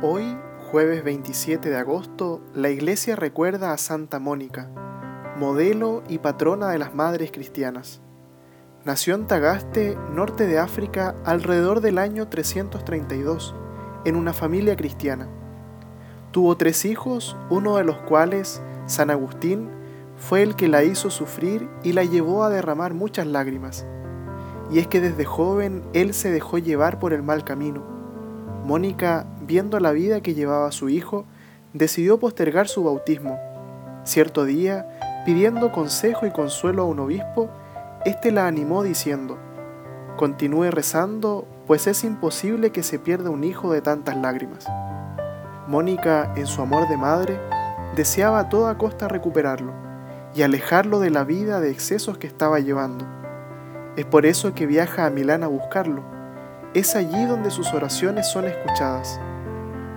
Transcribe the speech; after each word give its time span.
Hoy, 0.00 0.38
jueves 0.70 1.02
27 1.02 1.70
de 1.70 1.76
agosto, 1.76 2.40
la 2.54 2.70
iglesia 2.70 3.16
recuerda 3.16 3.72
a 3.72 3.78
Santa 3.78 4.20
Mónica, 4.20 4.70
modelo 5.36 6.04
y 6.08 6.18
patrona 6.18 6.68
de 6.68 6.78
las 6.78 6.94
madres 6.94 7.32
cristianas. 7.32 8.00
Nació 8.84 9.16
en 9.16 9.26
Tagaste, 9.26 9.98
norte 10.12 10.46
de 10.46 10.60
África, 10.60 11.16
alrededor 11.24 11.80
del 11.80 11.98
año 11.98 12.28
332, 12.28 13.56
en 14.04 14.14
una 14.14 14.32
familia 14.32 14.76
cristiana. 14.76 15.26
Tuvo 16.30 16.56
tres 16.56 16.84
hijos, 16.84 17.36
uno 17.50 17.76
de 17.76 17.82
los 17.82 17.98
cuales, 17.98 18.62
San 18.86 19.10
Agustín, 19.10 19.68
fue 20.16 20.44
el 20.44 20.54
que 20.54 20.68
la 20.68 20.84
hizo 20.84 21.10
sufrir 21.10 21.68
y 21.82 21.92
la 21.92 22.04
llevó 22.04 22.44
a 22.44 22.50
derramar 22.50 22.94
muchas 22.94 23.26
lágrimas. 23.26 23.84
Y 24.70 24.78
es 24.78 24.86
que 24.86 25.00
desde 25.00 25.24
joven 25.24 25.82
él 25.92 26.14
se 26.14 26.30
dejó 26.30 26.58
llevar 26.58 27.00
por 27.00 27.12
el 27.12 27.24
mal 27.24 27.42
camino 27.42 27.97
Mónica, 28.68 29.24
viendo 29.40 29.80
la 29.80 29.92
vida 29.92 30.20
que 30.20 30.34
llevaba 30.34 30.70
su 30.72 30.90
hijo, 30.90 31.24
decidió 31.72 32.20
postergar 32.20 32.68
su 32.68 32.84
bautismo. 32.84 33.40
Cierto 34.04 34.44
día, 34.44 35.22
pidiendo 35.24 35.72
consejo 35.72 36.26
y 36.26 36.32
consuelo 36.32 36.82
a 36.82 36.84
un 36.84 36.98
obispo, 36.98 37.48
éste 38.04 38.30
la 38.30 38.46
animó 38.46 38.82
diciendo, 38.82 39.38
Continúe 40.18 40.70
rezando, 40.70 41.48
pues 41.66 41.86
es 41.86 42.04
imposible 42.04 42.70
que 42.70 42.82
se 42.82 42.98
pierda 42.98 43.30
un 43.30 43.42
hijo 43.42 43.72
de 43.72 43.80
tantas 43.80 44.18
lágrimas. 44.18 44.66
Mónica, 45.66 46.34
en 46.36 46.46
su 46.46 46.60
amor 46.60 46.90
de 46.90 46.98
madre, 46.98 47.40
deseaba 47.96 48.38
a 48.38 48.48
toda 48.50 48.76
costa 48.76 49.08
recuperarlo 49.08 49.72
y 50.34 50.42
alejarlo 50.42 51.00
de 51.00 51.08
la 51.08 51.24
vida 51.24 51.60
de 51.60 51.70
excesos 51.70 52.18
que 52.18 52.26
estaba 52.26 52.60
llevando. 52.60 53.06
Es 53.96 54.04
por 54.04 54.26
eso 54.26 54.52
que 54.52 54.66
viaja 54.66 55.06
a 55.06 55.10
Milán 55.10 55.42
a 55.42 55.46
buscarlo 55.46 56.17
es 56.74 56.94
allí 56.94 57.24
donde 57.24 57.50
sus 57.50 57.72
oraciones 57.72 58.28
son 58.28 58.46
escuchadas. 58.46 59.20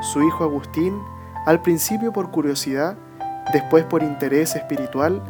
Su 0.00 0.22
hijo 0.22 0.44
Agustín, 0.44 1.00
al 1.46 1.62
principio 1.62 2.12
por 2.12 2.30
curiosidad, 2.30 2.96
después 3.52 3.84
por 3.84 4.02
interés 4.02 4.56
espiritual, 4.56 5.22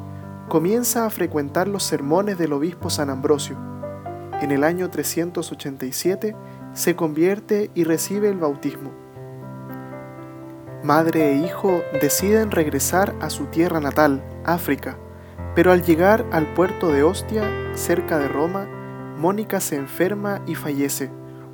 comienza 0.48 1.04
a 1.04 1.10
frecuentar 1.10 1.68
los 1.68 1.82
sermones 1.82 2.38
del 2.38 2.52
obispo 2.52 2.88
San 2.88 3.10
Ambrosio. 3.10 3.56
En 4.40 4.50
el 4.50 4.64
año 4.64 4.90
387 4.90 6.34
se 6.72 6.96
convierte 6.96 7.70
y 7.74 7.84
recibe 7.84 8.28
el 8.28 8.38
bautismo. 8.38 8.92
Madre 10.82 11.32
e 11.32 11.36
hijo 11.36 11.80
deciden 12.00 12.50
regresar 12.50 13.14
a 13.20 13.28
su 13.28 13.46
tierra 13.46 13.80
natal, 13.80 14.22
África, 14.44 14.98
pero 15.54 15.72
al 15.72 15.82
llegar 15.82 16.24
al 16.32 16.46
puerto 16.54 16.92
de 16.92 17.02
Ostia, 17.02 17.44
cerca 17.74 18.18
de 18.18 18.28
Roma, 18.28 18.66
Mónica 19.18 19.60
se 19.60 19.76
enferma 19.76 20.42
y 20.46 20.54
fallece 20.54 21.10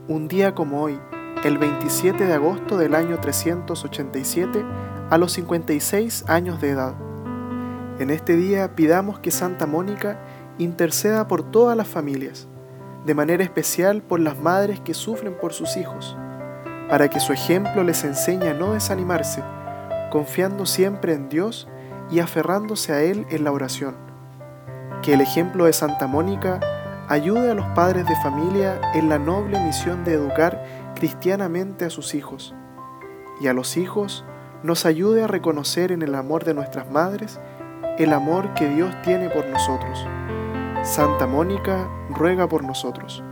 un 0.09 0.27
día 0.27 0.55
como 0.55 0.83
hoy, 0.83 0.99
el 1.45 1.59
27 1.59 2.25
de 2.25 2.33
agosto 2.33 2.77
del 2.77 2.95
año 2.95 3.21
387, 3.21 4.65
a 5.11 5.19
los 5.19 5.33
56 5.33 6.25
años 6.29 6.61
de 6.61 6.71
edad. 6.71 6.95
En 8.01 8.11
este 8.11 8.37
día 8.37 8.75
pidamos 8.75 9.21
que 9.21 9.31
Santa 9.31 9.67
Mónica 9.67 10.19
interceda 10.59 11.29
por 11.29 11.49
todas 11.49 11.77
las 11.77 11.87
familias, 11.87 12.49
de 13.07 13.15
manera 13.15 13.45
especial 13.45 14.03
por 14.03 14.19
las 14.19 14.39
madres 14.39 14.81
que 14.81 14.95
sufren 14.95 15.37
por 15.41 15.53
sus 15.53 15.77
hijos, 15.77 16.17
para 16.89 17.09
que 17.09 17.21
su 17.21 17.33
ejemplo 17.33 17.85
les 17.85 18.03
enseñe 18.03 18.49
a 18.49 18.55
no 18.55 18.73
desanimarse, 18.73 19.43
confiando 20.11 20.67
siempre 20.67 21.15
en 21.15 21.29
Dios 21.29 21.69
y 22.11 22.19
aferrándose 22.19 22.93
a 22.93 23.03
Él 23.03 23.25
en 23.31 23.45
la 23.45 23.53
oración. 23.53 23.95
Que 25.01 25.15
el 25.15 25.21
ejemplo 25.21 25.67
de 25.67 25.73
Santa 25.73 26.07
Mónica 26.07 26.61
ayude 27.09 27.51
a 27.51 27.55
los 27.55 27.67
padres 27.75 28.07
de 28.07 28.17
familia 28.17 28.81
en 28.95 29.09
la 29.09 29.19
noble 29.19 29.59
misión 29.61 30.05
de 30.05 30.15
educar 30.15 30.65
cristianamente 30.95 31.85
a 31.85 31.91
sus 31.91 32.15
hijos 32.15 32.55
y 33.41 33.49
a 33.49 33.53
los 33.53 33.77
hijos 33.77 34.25
nos 34.63 34.87
ayude 34.87 35.25
a 35.25 35.27
reconocer 35.27 35.93
en 35.93 36.03
el 36.03 36.15
amor 36.15 36.45
de 36.45 36.55
nuestras 36.55 36.91
madres 36.91 37.41
el 37.99 38.13
amor 38.13 38.55
que 38.55 38.69
Dios 38.69 38.95
tiene 39.03 39.29
por 39.29 39.47
nosotros. 39.47 40.07
Santa 40.83 41.27
Mónica 41.27 41.89
ruega 42.11 42.49
por 42.49 42.65
nosotros. 42.65 43.23